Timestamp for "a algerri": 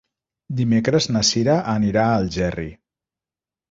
2.09-2.71